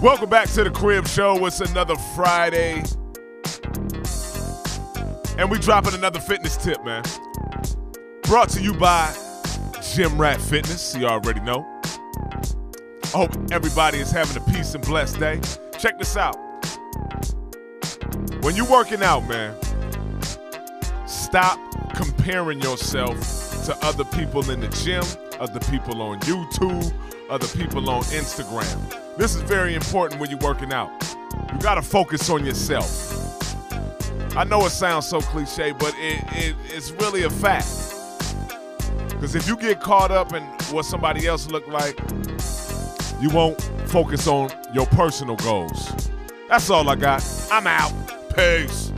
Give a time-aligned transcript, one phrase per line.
[0.00, 1.44] Welcome back to the Crib Show.
[1.46, 2.84] It's another Friday.
[5.36, 7.02] And we dropping another fitness tip, man.
[8.22, 9.12] Brought to you by
[9.82, 10.94] Gym Rat Fitness.
[10.94, 11.66] You already know.
[13.02, 15.40] I hope everybody is having a peace and blessed day.
[15.80, 16.36] Check this out.
[18.42, 19.52] When you're working out, man,
[21.08, 21.58] stop
[21.96, 23.18] comparing yourself
[23.64, 25.02] to other people in the gym,
[25.40, 26.94] other people on YouTube,
[27.28, 29.07] other people on Instagram.
[29.18, 30.92] This is very important when you're working out.
[31.52, 33.16] You got to focus on yourself.
[34.36, 37.66] I know it sounds so cliche, but it, it, it's really a fact.
[39.08, 41.98] Because if you get caught up in what somebody else look like,
[43.20, 45.92] you won't focus on your personal goals.
[46.48, 47.24] That's all I got.
[47.50, 47.92] I'm out.
[48.36, 48.92] Peace.